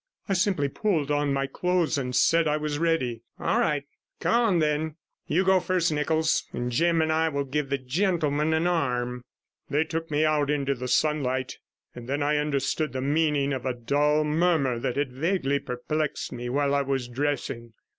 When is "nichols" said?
5.91-6.47